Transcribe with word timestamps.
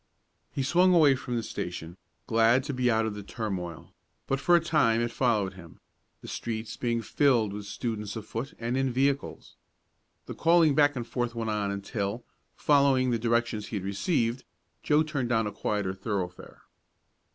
He 0.51 0.63
swung 0.63 0.95
away 0.95 1.13
from 1.13 1.35
the 1.35 1.43
station, 1.43 1.95
glad 2.25 2.63
to 2.63 2.73
be 2.73 2.89
out 2.89 3.05
of 3.05 3.13
the 3.13 3.21
turmoil, 3.21 3.93
but 4.25 4.39
for 4.39 4.55
a 4.55 4.59
time 4.59 4.99
it 4.99 5.11
followed 5.11 5.53
him, 5.53 5.79
the 6.21 6.27
streets 6.27 6.75
being 6.75 7.03
filled 7.03 7.53
with 7.53 7.67
students 7.67 8.15
afoot 8.15 8.55
and 8.57 8.75
in 8.75 8.91
vehicles. 8.91 9.57
The 10.25 10.33
calling 10.33 10.73
back 10.73 10.95
and 10.95 11.05
forth 11.05 11.35
went 11.35 11.51
on, 11.51 11.69
until, 11.69 12.25
following 12.55 13.11
the 13.11 13.19
directions 13.19 13.67
he 13.67 13.75
had 13.75 13.85
received, 13.85 14.43
Joe 14.81 15.03
turned 15.03 15.29
down 15.29 15.45
a 15.45 15.51
quieter 15.51 15.93
thoroughfare. 15.93 16.63